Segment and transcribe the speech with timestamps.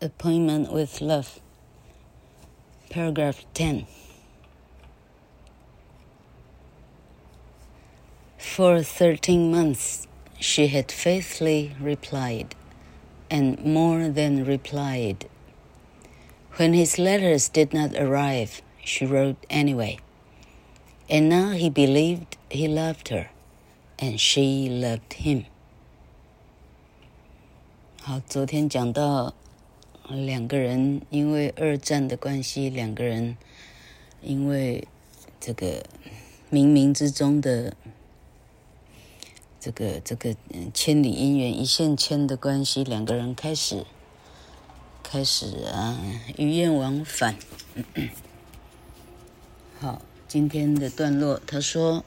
[0.00, 1.40] Appointment with Love,
[2.90, 3.86] paragraph 10.
[8.38, 10.06] For 13 months,
[10.38, 12.54] she had faithfully replied,
[13.30, 15.28] and more than replied.
[16.56, 19.98] When his letters did not arrive, she wrote anyway.
[21.08, 23.30] And now he believed he loved her,
[23.98, 25.46] and she loved him.
[28.02, 29.34] 好，昨天讲到
[30.09, 33.37] 两个人因为二战的关系，两个人
[34.21, 34.87] 因为
[35.39, 35.85] 这个
[36.51, 37.75] 冥冥之中的
[39.59, 40.35] 这个这个
[40.73, 43.85] 千里姻缘一线牵的关系，两个人开始
[45.01, 45.97] 开始啊
[46.37, 47.37] 鱼雁往返。
[49.79, 52.03] 好，今天的段落，他说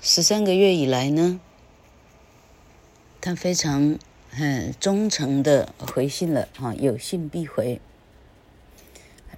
[0.00, 1.38] 十三个月以来呢，
[3.20, 3.98] 他非常。
[4.36, 7.80] 很忠诚的回信了哈，有信必回，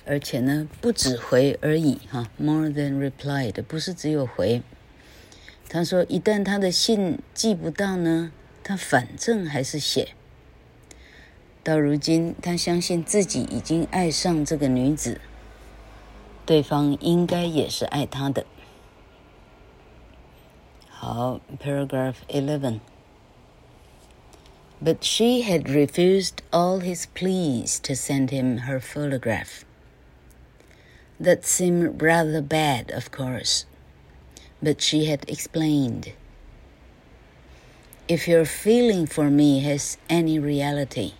[0.04, 4.60] 而且呢，不止回而已哈，more than replied，不是只有回。
[5.68, 8.32] 他说，一旦他的信寄不到呢，
[8.64, 10.08] 他反正还是写。
[11.62, 15.20] 到如今，他相信自己已经爱上这个女子，
[16.44, 18.44] 对方应该也是爱他的。
[20.88, 22.80] 好，paragraph eleven。
[24.80, 29.64] But she had refused all his pleas to send him her photograph.
[31.18, 33.64] That seemed rather bad, of course,
[34.62, 36.12] but she had explained.
[38.06, 41.14] If your feeling for me has any reality,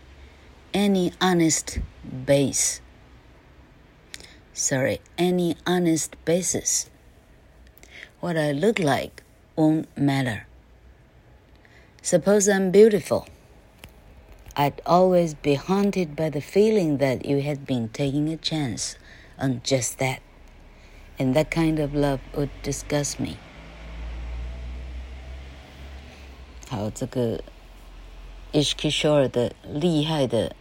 [0.72, 1.81] any honest
[2.25, 2.81] base,
[4.55, 6.89] sorry, any honest basis,
[8.20, 9.25] what I look like
[9.56, 10.47] won't matter.
[12.03, 13.27] Suppose I'm beautiful
[14.58, 18.96] I'd always be haunted by the feeling that you had been taking a chance
[19.40, 20.20] on just that,
[21.18, 23.38] and that kind of love would disgust me.
[26.69, 27.44] 好，这个
[28.52, 30.56] Ishki Shore 的厉害的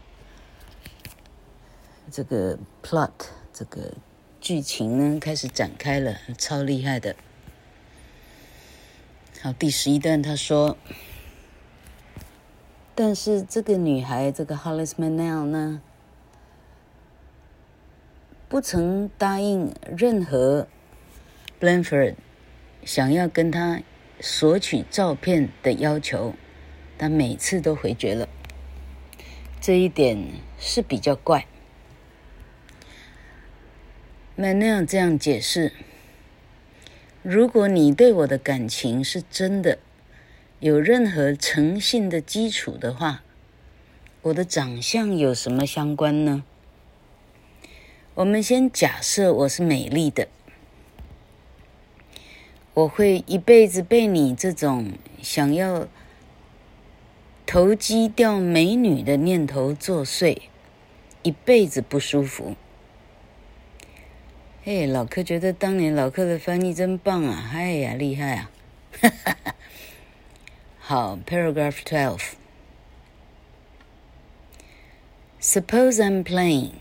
[2.10, 3.10] 这个 plot，
[3.52, 3.92] 这个
[4.40, 7.14] 剧情呢开始展开了，超厉害的。
[9.42, 10.78] 好，第十一段他说。
[12.99, 15.83] 但是这个女孩，这个 Hollis Manell 呢，
[18.49, 20.67] 不曾答应任何
[21.61, 22.15] Blanford
[22.83, 23.83] 想要跟她
[24.19, 26.33] 索取照片的要求，
[26.97, 28.27] 她每次都回绝了。
[29.61, 30.17] 这一点
[30.57, 31.45] 是比较怪。
[34.35, 35.71] Mannell 这样解释：
[37.21, 39.77] 如果你对我的感情是真的。
[40.59, 43.21] 有任何诚信的基础的话，
[44.23, 46.43] 我的长相有什么相关呢？
[48.15, 50.27] 我们先假设我是美丽的，
[52.73, 55.87] 我会一辈子被你这种想要
[57.45, 60.39] 投机钓美女的念头作祟，
[61.21, 62.55] 一辈子不舒服。
[64.63, 67.51] 嘿，老柯觉得当年老柯的翻译真棒啊！
[67.53, 68.49] 哎呀，厉害啊！
[68.99, 69.55] 哈哈哈。
[70.89, 72.37] 好，paragraph twelve.
[75.37, 76.79] Suppose I'm playing,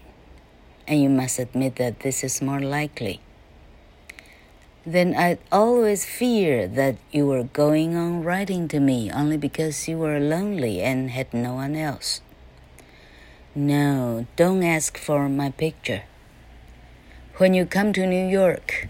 [0.86, 3.18] and you must admit that this is more likely.
[4.86, 9.98] Then I'd always fear that you were going on writing to me only because you
[9.98, 12.20] were lonely and had no one else.
[13.56, 16.04] No, don't ask for my picture.
[17.38, 18.86] When you come to New York,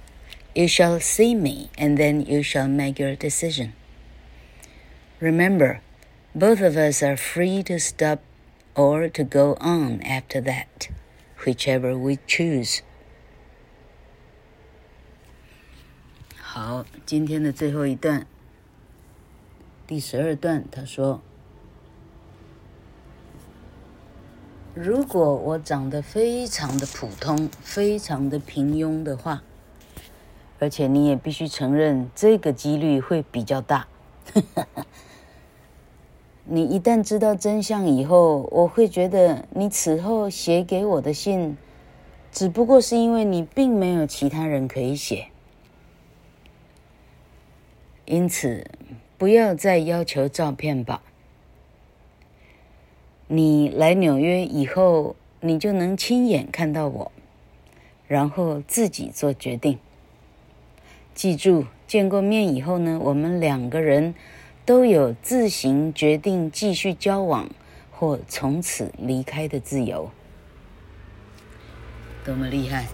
[0.55, 3.73] you shall see me, and then you shall make your decision.
[5.20, 5.82] Remember,
[6.34, 8.20] both of us are free to stop
[8.74, 10.90] or to go on after that,
[11.46, 12.80] whichever we choose.
[16.38, 18.26] 好，今天的最后一段，
[19.86, 21.22] 第十二段，他说：“
[24.74, 29.44] 如果我长得非常的普通，非常的平庸的话，
[30.60, 33.88] 而且你也必须承认，这个几率会比较大。 ”
[36.49, 41.57] 你一旦知道真相以后，我会觉得你此后写给我的信，
[42.31, 45.27] 只不过是因为你并没有其他人可以写。
[48.05, 48.65] 因此，
[49.19, 51.03] 不要再要求照片吧。
[53.27, 57.11] 你来纽约以后，你就能亲眼看到我，
[58.07, 59.81] 然后自己做决定。
[61.13, 64.15] 记住，见过面以后呢，我们两个人。
[64.67, 67.49] 都有自行决定继续交往
[67.93, 70.11] 或从此离开的自由。
[72.25, 72.87] 多么厉害！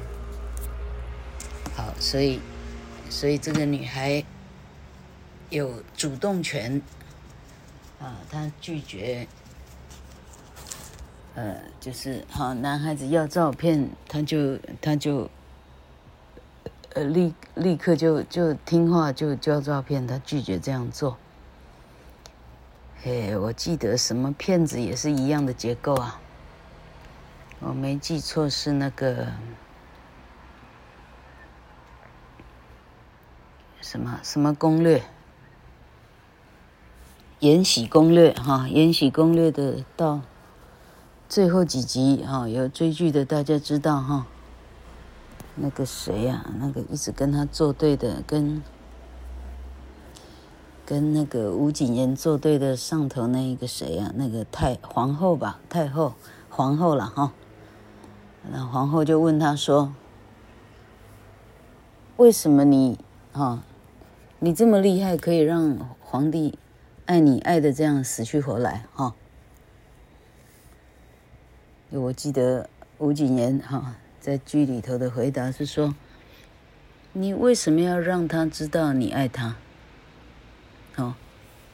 [1.74, 2.38] 好，所以，
[3.08, 4.22] 所以这个女孩
[5.48, 6.82] 有主动权
[7.98, 9.26] 啊，她拒绝，
[11.34, 15.30] 呃，就是好男孩子要照片，她就她就，
[16.92, 21.16] 呃，立立刻就就听话就交照片，她拒绝这样做。
[23.04, 26.20] 嘿，我记得什么片子也是一样的结构啊。
[27.58, 29.26] 我没记错是那个
[33.81, 34.99] 什么什么攻略，
[37.40, 40.20] 《延禧攻略》哈，《延禧攻略》的到
[41.28, 44.28] 最后几集哈，有追剧的大家知道哈，
[45.56, 46.46] 那个谁呀？
[46.60, 48.62] 那个一直跟他作对的，跟
[50.84, 54.12] 跟那个吴谨言作对的上头那一个谁啊？
[54.17, 56.14] 那个太皇后吧，太后
[56.49, 57.32] 皇后了哈。
[58.50, 59.94] 那皇后就问他说
[62.19, 62.99] ：“为什么你
[63.32, 63.62] 哈，
[64.40, 66.58] 你这么厉害，可以让皇帝
[67.06, 69.14] 爱你爱的这样死去活来哈？”
[71.90, 72.69] 我记得
[72.99, 75.94] 吴谨言哈在剧里头的回答是说
[77.12, 79.56] ：“你为什么要让他知道你爱他？
[80.96, 81.14] 哦，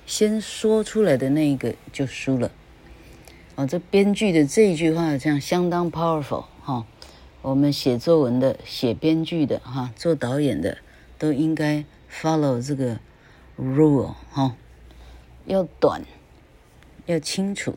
[0.06, 2.50] 先说出来的那一个就输了。
[3.56, 6.86] 哦，这编剧的这一句话这样相当 powerful。”哈，
[7.42, 10.78] 我们写作文的、写编剧的、哈做导演的，
[11.18, 13.00] 都应该 follow 这个
[13.58, 14.54] rule 哈，
[15.46, 16.02] 要短，
[17.06, 17.74] 要清楚，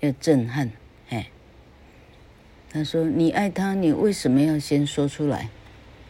[0.00, 0.70] 要震撼。
[1.08, 1.28] 哎，
[2.70, 5.48] 他说：“你爱他，你为什么要先说出来？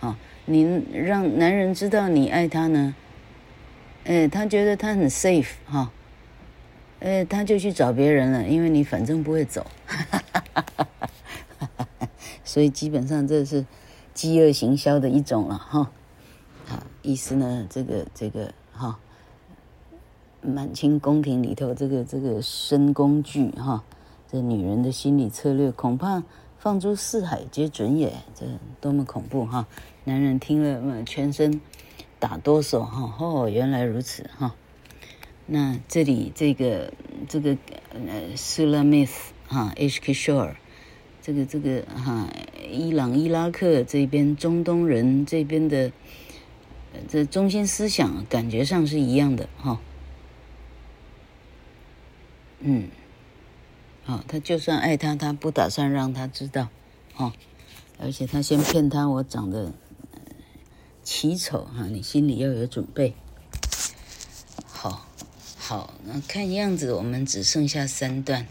[0.00, 2.94] 啊，你让男人知道你爱他呢？
[4.04, 5.92] 哎，他觉得他很 safe 哈，
[7.00, 9.66] 哎，他就去找别人了，因为你反正不会走。
[12.44, 13.64] ”所以基本上这是
[14.12, 15.90] 饥饿行销的一种了哈，
[16.66, 18.98] 好，意思呢，这个这个哈，
[20.40, 23.84] 满清宫廷里头这个这个深宫剧哈，
[24.30, 26.24] 这女人的心理策略恐怕
[26.58, 28.46] 放诸四海皆准也，这
[28.80, 29.66] 多么恐怖哈！
[30.04, 31.60] 男人听了全身
[32.22, 34.54] 打哆嗦哈，哦，原来如此哈。
[35.46, 36.92] 那这里这个
[37.28, 37.58] 这个
[37.90, 39.10] 呃，Sulamith
[39.48, 40.12] 哈，H.K.
[40.12, 40.54] Shore。
[41.20, 42.28] 这个这个哈，
[42.70, 45.90] 伊朗、伊拉克这边中东人这边的
[47.08, 49.80] 这中心思想感觉上是一样的哈。
[52.60, 52.88] 嗯，
[54.04, 56.68] 好，他就算爱他，他不打算让他知道，
[57.14, 57.32] 哈，
[57.98, 59.72] 而且他先骗他我长得
[61.02, 63.14] 奇丑哈，你心里要有准备。
[64.66, 65.06] 好，
[65.58, 68.46] 好，那看样子我们只剩下三段。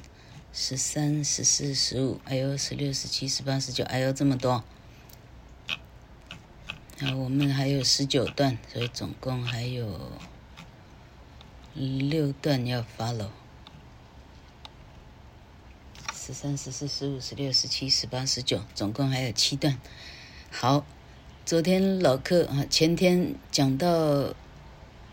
[0.53, 4.65] 十三、十四、十五，哎呦，十六、十七、十八、十九，哎呦，这么多。
[6.99, 10.11] 那我们还有十九段，所以总共还有
[11.73, 13.29] 六段要 follow。
[16.13, 19.79] 十三、十四、十五、十六、十七、十八、十九，总共还有七段。
[20.51, 20.85] 好，
[21.43, 23.87] 昨天老课啊，前天讲到，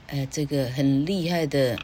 [0.08, 1.78] 哎，这个很厉害的。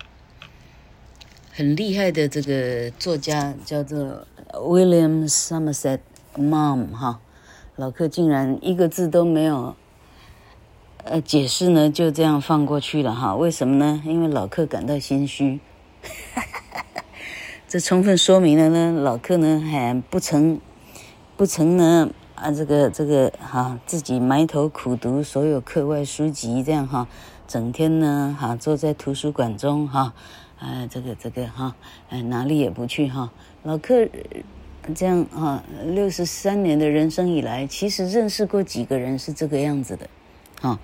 [1.57, 6.01] 很厉害的这个作家叫做 William Somerset
[6.37, 7.21] Maugham 哈，
[7.77, 9.77] 老客竟然一个字都没有
[11.05, 13.37] 呃解释呢，就这样放过去了哈？
[13.37, 14.03] 为什么呢？
[14.05, 15.61] 因为老客感到心虚，
[17.69, 20.61] 这充分说明了呢，老客呢还不曾
[21.37, 27.07] 不曾呢啊这个这个哈自己埋头苦读所有课外书籍这样哈，
[27.47, 30.13] 整天呢哈坐在图书馆中哈。
[30.61, 31.75] 哎，这个这个哈，
[32.09, 33.31] 哎哪里也不去哈。
[33.65, 34.09] 老客
[34.95, 40.09] 这样哈，六十三年的人生以来，其实认识过几个人是这个样子的，
[40.61, 40.79] 哈，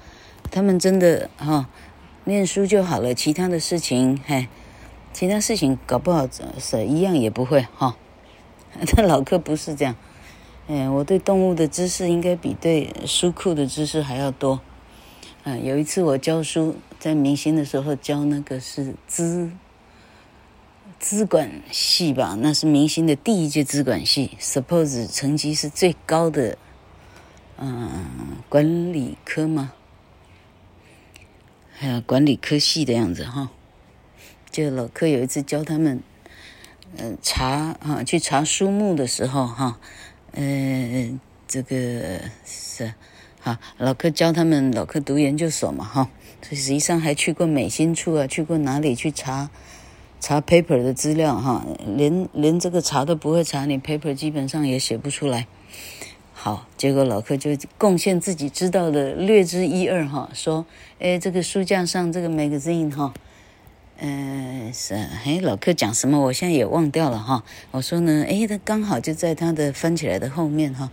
[0.51, 1.69] 他们真的哈，
[2.25, 4.49] 念书就好了，其他的事情，嘿，
[5.15, 6.29] 其他事情搞不好
[6.59, 7.97] 是一样也不会哈。
[8.95, 9.97] 但老客不是这样，
[10.71, 14.61] 哎，我对动物的知识应该比对书库的知识还要多。
[15.43, 19.51] 嗯，有一次我教书，在明星的时候教那个是资
[21.01, 26.57] 资管系吧，那是明星的第一届资管系，suppose 成绩是最高的，
[27.59, 27.91] 嗯，
[28.49, 29.73] 管理科吗？
[31.73, 33.51] 还有管理科系的样子哈。
[34.53, 36.01] 就老科有一次教他们，
[36.97, 39.81] 嗯，查啊去查书目的时候哈，
[40.33, 42.95] 嗯，这个是。
[43.43, 46.11] 好，老柯教他们，老柯读研究所嘛，哈，
[46.43, 49.49] 所以实际上还去过美心处啊，去过哪里去查
[50.21, 51.65] 查 paper 的资料哈，
[51.97, 55.47] 连连这个查都不会查，你 paper 基本上也写不出来。
[56.35, 60.67] 好，结果老柯就贡献自己知道的略知一二哈，说，
[60.99, 63.15] 哎，这个书架上这个 magazine 哈，
[64.03, 67.45] 呃，是，哎，老柯讲什么，我现在也忘掉了哈。
[67.71, 70.91] 我说呢，哎，他刚好就在他的翻起来的后面哈。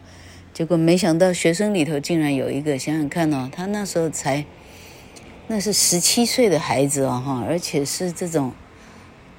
[0.54, 4.46] 结果没想到学生里头竟然有一个，想想看哦，他那时候才，
[5.48, 8.52] 那是十七岁的孩子哦哈，而且是这种。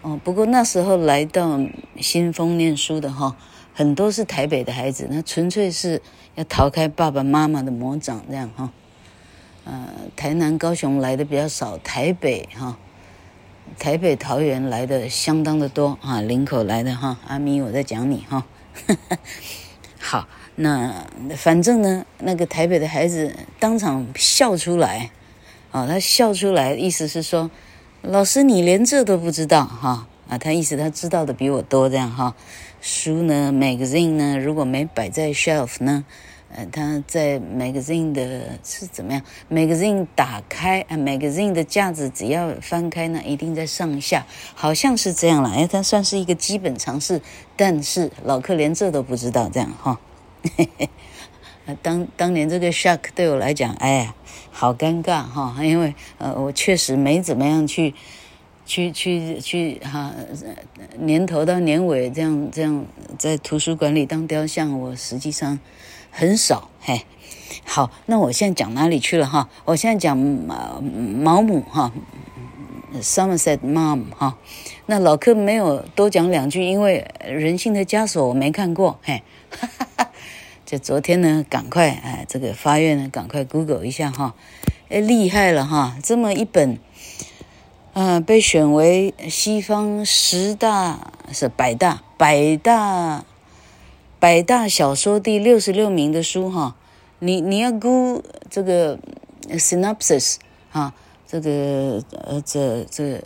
[0.00, 1.60] 哦，不过那时候来到
[2.00, 3.36] 新丰念书的哈，
[3.74, 6.00] 很多是台北的孩子，那纯粹是
[6.36, 8.72] 要逃开爸爸妈妈的魔掌这样哈。
[9.64, 12.78] 呃，台南、高雄来的比较少，台北哈，
[13.78, 18.44] 台北、桃园来的相当的多啊，林口来的哈，阿咪我在讲你哈。
[19.98, 21.06] 好，那
[21.36, 25.10] 反正呢，那个台北的孩子当场笑出来，
[25.70, 27.50] 啊，他笑出来，意思是说。
[28.02, 30.38] 老师，你连这都不知道哈啊？
[30.38, 32.32] 他意思他知道的比我多，这样哈。
[32.80, 36.04] 书呢，magazine 呢，如果没摆在 shelf 呢，
[36.54, 45.50] 呃，他在 magazine 的是怎么样？magazine 打开啊，magazine 的架子只要翻开呢，一定在上下，好像是这样了。
[45.50, 47.20] 哎，他算是一个基本常识，
[47.54, 50.00] 但是老客连这都不知道，这样哈。
[50.56, 50.88] 嘿 嘿
[51.82, 54.14] 当当年这个 shock 对我来讲，哎呀，
[54.50, 57.92] 好尴尬哈，因为呃，我确实没怎么样去，
[58.64, 60.14] 去去去哈，
[60.98, 62.86] 年头到年尾这样这样
[63.18, 65.58] 在图书馆里当雕像，我实际上
[66.10, 67.02] 很少嘿。
[67.64, 69.48] 好，那我现在讲哪里去了哈？
[69.64, 71.92] 我现在讲毛毛姆哈
[73.00, 74.38] ，Somerset Maugham 哈。
[74.86, 79.22] 那老柯没有多讲两句，因为人性的枷锁我没看过嘿。
[79.50, 80.10] 哈哈哈。
[80.64, 84.34] 就昨天呢，赶快哎，这个发愿呢，赶快 Google 一下哈，
[84.90, 86.78] 哎，厉害了哈，这么一本，
[87.94, 93.24] 啊、被选为西方十大是百大百大
[94.20, 96.76] 百大小说第六十六名的书哈，
[97.20, 98.98] 你你要估这个
[99.50, 100.36] synopsis
[100.70, 100.92] 哈，
[101.26, 103.22] 这个呃这这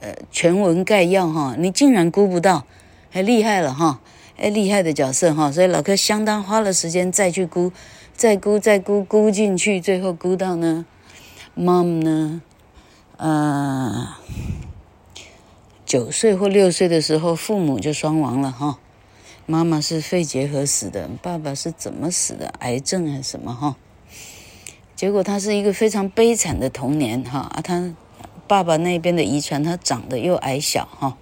[0.00, 2.64] 呃全文概要哈，你竟然估不到，
[3.10, 4.00] 还厉害了哈。
[4.36, 7.70] 哎，厉害的角色哈，所以老柯相当花了时间再去估，
[8.16, 10.84] 再估再估估进去，最后估到呢
[11.56, 12.42] ，Mom 呢，
[13.16, 14.08] 呃，
[15.86, 18.80] 九岁或六岁的时候父母就双亡了哈，
[19.46, 22.48] 妈妈是肺结核死的，爸爸是怎么死的？
[22.60, 23.76] 癌症还是什么哈？
[24.96, 27.94] 结果他是一个非常悲惨的童年哈啊，他
[28.46, 31.16] 爸爸那边的遗传，他长得又矮小哈。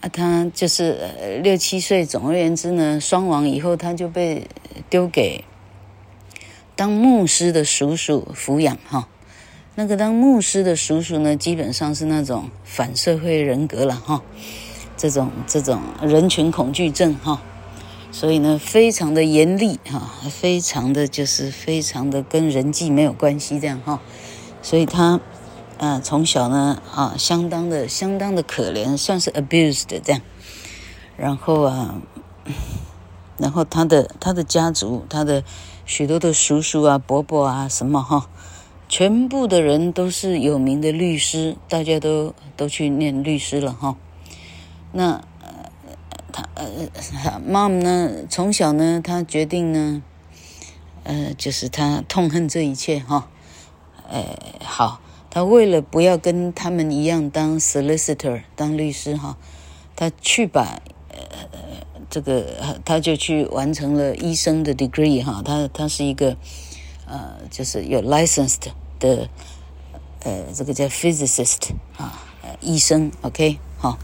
[0.00, 4.46] 啊，他就是六七岁，总而言之呢，双亡以后，他就被
[4.88, 5.44] 丢给
[6.76, 9.08] 当牧师的叔叔抚养哈。
[9.74, 14.22] 那个当牧师的叔叔呢，基本上是那种反社会人格了哈，
[15.00, 17.40] 这种这种人群恐惧症哈，
[18.12, 24.00] 所以呢，非常的严厉哈，非常的就是非常的跟人际没有关系这样哈，
[24.60, 25.18] 所以他。
[25.78, 30.20] 啊，从小呢，啊，相当的、相当的可怜，算是 abused 这样。
[31.16, 32.02] 然后啊，
[33.40, 35.42] 然后他的他的家族，他的
[35.86, 38.28] 许多的叔叔啊、伯伯啊什么哈，
[38.90, 43.96] 全部的人都是有名的律师，大家都都去念律师了哈。
[44.92, 45.22] 那
[46.32, 46.66] 他呃
[47.46, 50.02] ，mom 呢，从小呢，他决定呢，
[51.04, 53.28] 呃，就是他痛恨这一切哈。
[54.08, 55.00] 呃，好。
[55.32, 59.38] 他为了不要跟他们一样当 solicitor 当律师哈，
[59.94, 61.48] 他去把呃
[62.10, 66.36] 这个他就去完成了医生的 degree 哈，他他是一个
[67.06, 69.28] 呃就是有 licensed 的
[70.24, 72.20] 呃这个叫 physicist 啊
[72.60, 74.00] 医生 OK 好，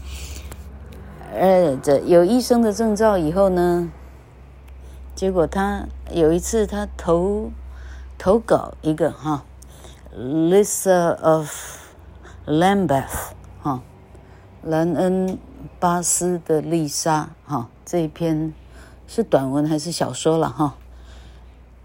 [1.33, 3.91] 呃这有医生的证照以后呢，
[5.15, 7.51] 结果他有一次他投
[8.17, 9.43] 投稿一个哈。
[10.19, 11.47] Lisa of
[12.47, 13.83] Lambeth，哈，
[14.63, 15.37] 兰恩
[15.79, 18.51] 巴斯的丽莎，哈，这一篇
[19.05, 20.73] 是短文还是小说了哈？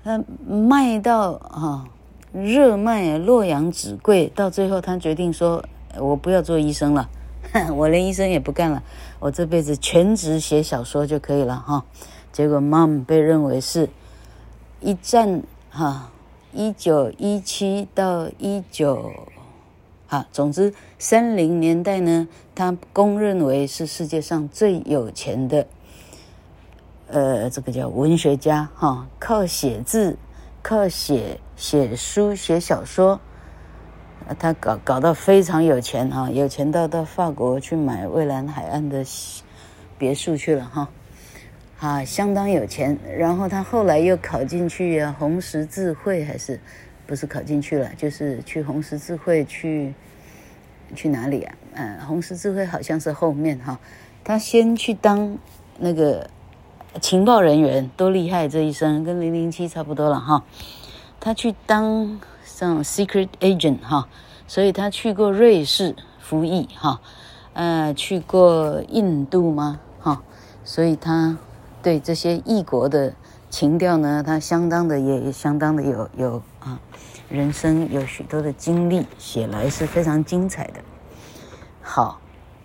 [0.02, 1.84] 他卖到哈
[2.32, 5.62] 热卖，洛阳纸贵，到最后他决定说
[6.00, 7.10] ：“我不要做医生了，
[7.76, 8.82] 我连医生也不干了，
[9.18, 11.84] 我这辈子全职写小说就可以了哈。”
[12.32, 13.88] 结果 Mom 被认为是
[14.80, 16.08] 一战哈。
[16.54, 19.10] 一九一七到一九，
[20.08, 25.66] 啊，总之三零年代呢，他公认为是世界上最有钱的，
[27.06, 30.18] 呃，这个叫文学家哈，靠写字，
[30.62, 33.18] 靠写写书写小说，
[34.38, 39.04] 他搞搞到非常有钱哈，有钱到到法国去买蔚蓝海岸的
[39.98, 40.88] 别墅去了哈。
[41.80, 42.98] 啊，相当有钱。
[43.18, 46.60] 然后他后来又考进去啊，红十字会还是
[47.06, 47.90] 不是考进去了？
[47.96, 49.92] 就是去红十字会去
[50.94, 51.54] 去哪里啊？
[51.74, 53.78] 嗯，红十字会好像是后面哈。
[54.22, 55.36] 他先去当
[55.78, 56.30] 那个
[57.00, 58.46] 情报人员，多厉害！
[58.46, 60.44] 这一生跟零零七差不多了哈。
[61.18, 62.20] 他去当
[62.54, 64.06] 像 secret agent 哈，
[64.46, 67.00] 所以他去过瑞士服役哈，
[67.54, 69.80] 呃，去过印度吗？
[69.98, 70.22] 哈，
[70.62, 71.38] 所以他
[71.82, 73.14] 对这些异国的
[73.48, 76.78] 情调呢，他相当的也相当的有有啊，
[77.28, 80.80] 人生有许多的经历，写来是非常精彩的。
[81.80, 82.18] 好。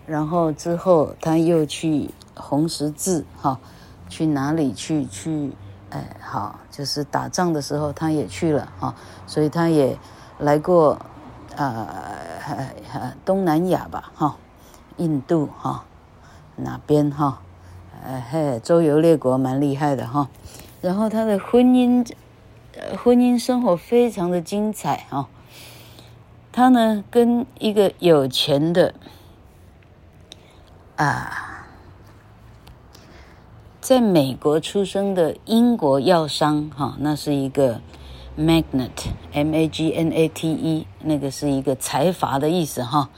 [0.06, 3.60] 然后之后他又去红十字哈，
[4.08, 5.52] 去哪里去去？
[5.90, 8.94] 哎，好，就是打仗的时候他也去了哈，
[9.26, 9.98] 所以他也
[10.38, 10.98] 来过、
[11.56, 14.36] 呃，东南亚吧哈，
[14.98, 15.84] 印度哈，
[16.56, 17.40] 哪边哈？
[18.04, 20.28] 哎嘿，周游列国蛮厉害的哈。
[20.80, 22.06] 然后他的婚姻，
[23.02, 25.28] 婚姻生活非常的精彩哈。
[26.52, 28.94] 他呢跟一个有钱的。
[30.96, 31.47] 啊，
[33.88, 37.80] 在美国出生的英国药商哈，那是一个
[38.38, 43.08] magnate，m a g n a t e，那个是一个财阀的意思哈。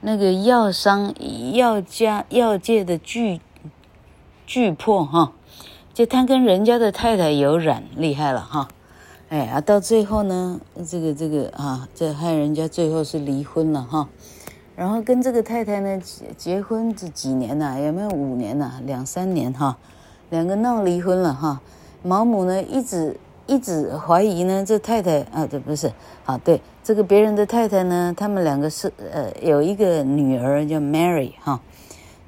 [0.00, 1.14] 那个药商
[1.52, 3.40] 药家药界的巨
[4.48, 5.32] 巨破哈，
[5.94, 8.66] 就他跟人家的太太有染，厉害了哈。
[9.28, 14.08] 哎啊，到最后呢，这个这个啊，这害人家最后是离婚了哈。
[14.74, 18.80] 然后跟这个太太呢结结婚这几年呐、啊，有没有五年呐、啊？
[18.84, 19.78] 两三年哈，
[20.30, 21.60] 两个闹离婚了哈。
[22.02, 25.92] 毛姆呢一直一直怀疑呢，这太太啊，这不是
[26.24, 31.60] 啊，对，这个别人的太太呢，他们两个是呃有一个女儿叫 Mary 哈，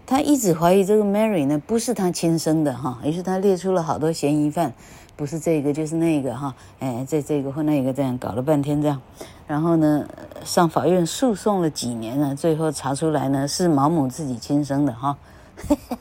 [0.04, 4.72] 他一直怀疑这个 Mary 呢不是他亲生的哈，于是他列出了好多嫌疑犯。
[5.14, 9.00] 不是这个就是那个哈，哎，这这个或那个这样搞了半天这样，
[9.46, 10.04] 然后呢，
[10.42, 15.16] 上法院诉讼了几年呢，最后查出来呢是毛姆自己亲生的哈，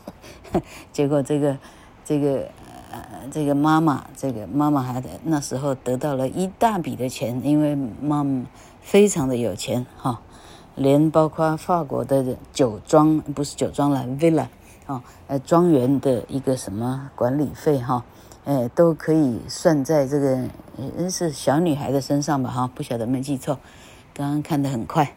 [0.94, 1.56] 结果这个
[2.12, 2.46] 这个
[2.92, 3.00] 呃
[3.32, 8.46] 这个妈妈这个妈妈还那时候得到了一大笔的钱，因为妈妈
[8.82, 10.20] 非常的有钱哈，
[10.76, 14.48] 连包括法国的酒庄不是酒庄了 villa
[14.88, 18.04] 啊，呃庄园的一个什么管理费哈。
[18.44, 20.44] 哎，都可以算在这个，
[20.76, 22.50] 嗯，是小女孩的身上吧？
[22.50, 23.58] 哈，不晓得没记错，
[24.14, 25.14] 刚刚看得很快。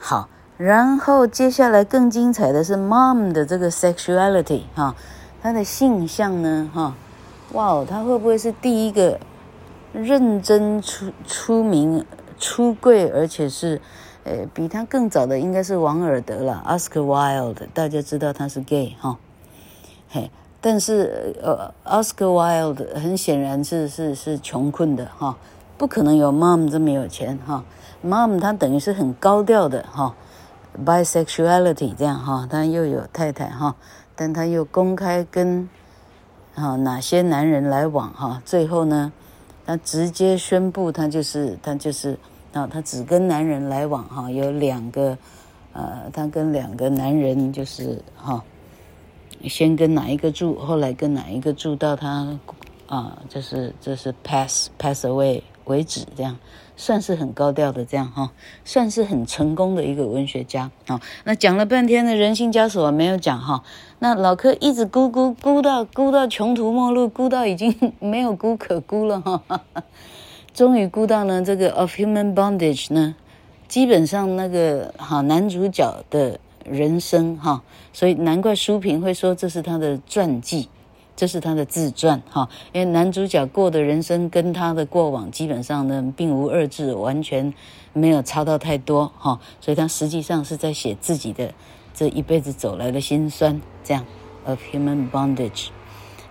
[0.00, 4.96] 好，然后接下来更精彩的是 Mom 的这个 sexuality 哈，
[5.42, 6.70] 他的性向呢？
[6.72, 6.94] 哈，
[7.52, 9.18] 哇哦，他会不会是第一个
[9.92, 12.04] 认真出出名
[12.38, 13.80] 出柜，而且是，
[14.24, 19.16] 呃，比他更早的应该是王尔德了，Oscar Wilde，大家知道他是 gay 哈，
[20.08, 20.30] 嘿。
[20.60, 25.36] 但是，呃，Oscar Wilde 很显然是是是穷困的哈，
[25.76, 27.62] 不可能有 Mom 这么有钱哈。
[28.04, 30.16] Mom 他等于是很高调的哈
[30.84, 33.76] ，bisexuality 这样哈，他又有太太哈，
[34.20, 35.68] 但他又公开跟
[36.56, 39.12] 啊哪些男人来往哈，最后呢，
[39.64, 42.18] 他直接宣布他就是他就是
[42.52, 45.16] 啊，他只跟男人来往哈，有两个，
[45.72, 48.42] 呃，他跟两个男人就是哈。
[49.44, 52.36] 先跟哪一个住，后来跟哪一个住到他，
[52.88, 56.36] 啊，就是就是 pass pass away 为止，这样
[56.76, 58.32] 算是很高调的这样哈，
[58.64, 61.00] 算是很成功的一个文学家啊。
[61.24, 63.62] 那讲了半天的人性枷锁没有讲哈，
[64.00, 69.42] 那老柯一直估估估到估到穷途末路，估到已经 没有估可估了哈，
[70.52, 73.14] 终于估到呢这个 Of Human Bondage 呢，
[73.68, 76.40] 基本上那个哈男主角的。
[76.70, 77.62] 人生哈，
[77.94, 80.68] 所以难怪书评会说这是他的传记，
[81.18, 82.48] 这是他的自传哈。
[82.72, 87.52] 因为男主角过的人生跟他的过往基本上呢并无二致，完全
[87.92, 89.40] 没有差到太多哈。
[89.60, 91.52] 所以他实际上是在写自己的
[91.92, 94.06] 这一辈子走来的辛酸，这样。
[94.44, 95.70] Of Human Bondage。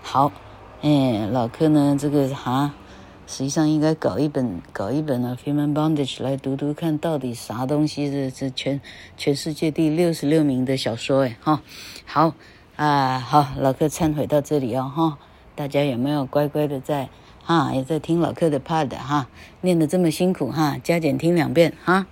[0.02, 0.32] 好，
[0.82, 2.74] 哎，老柯呢这个哈。
[3.30, 8.80] 实际上应该搞一本搞一本啊，《Human Bondage》来读读看，到底啥东西是是全
[9.18, 11.62] 全世界第六十六名的小说哎哈，
[12.06, 12.34] 好
[12.78, 15.18] 啊好，老客忏悔到这里哦哈，
[15.56, 17.10] 大家有没有乖乖的在
[17.44, 19.28] 哈也在听老客的 Pad 哈，
[19.62, 22.06] 念的这么辛苦哈，加减听两遍哈。